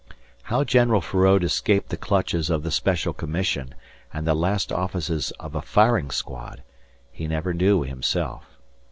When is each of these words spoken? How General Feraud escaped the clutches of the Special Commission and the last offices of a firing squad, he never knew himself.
How 0.41 0.63
General 0.63 0.99
Feraud 0.99 1.43
escaped 1.43 1.89
the 1.89 1.95
clutches 1.95 2.49
of 2.49 2.63
the 2.63 2.71
Special 2.71 3.13
Commission 3.13 3.75
and 4.11 4.25
the 4.25 4.33
last 4.33 4.71
offices 4.71 5.29
of 5.39 5.53
a 5.53 5.61
firing 5.61 6.09
squad, 6.09 6.63
he 7.11 7.27
never 7.27 7.53
knew 7.53 7.83
himself. 7.83 8.43